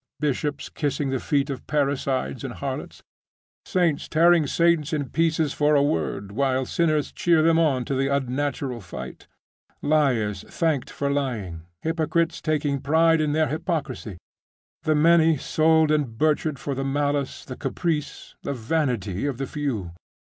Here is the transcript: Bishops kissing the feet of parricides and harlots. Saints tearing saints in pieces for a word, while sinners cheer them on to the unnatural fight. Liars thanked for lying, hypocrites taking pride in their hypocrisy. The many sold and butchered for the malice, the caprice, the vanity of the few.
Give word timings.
Bishops 0.19 0.67
kissing 0.69 1.11
the 1.11 1.19
feet 1.19 1.51
of 1.51 1.67
parricides 1.67 2.43
and 2.43 2.55
harlots. 2.55 3.03
Saints 3.65 4.09
tearing 4.09 4.47
saints 4.47 4.93
in 4.93 5.09
pieces 5.09 5.53
for 5.53 5.75
a 5.75 5.83
word, 5.83 6.31
while 6.31 6.65
sinners 6.65 7.11
cheer 7.11 7.43
them 7.43 7.59
on 7.59 7.85
to 7.85 7.93
the 7.93 8.07
unnatural 8.07 8.81
fight. 8.81 9.27
Liars 9.83 10.43
thanked 10.49 10.89
for 10.89 11.11
lying, 11.11 11.67
hypocrites 11.83 12.41
taking 12.41 12.81
pride 12.81 13.21
in 13.21 13.33
their 13.33 13.45
hypocrisy. 13.45 14.17
The 14.81 14.95
many 14.95 15.37
sold 15.37 15.91
and 15.91 16.17
butchered 16.17 16.57
for 16.57 16.73
the 16.73 16.83
malice, 16.83 17.45
the 17.45 17.55
caprice, 17.55 18.33
the 18.41 18.53
vanity 18.55 19.27
of 19.27 19.37
the 19.37 19.45
few. 19.45 19.91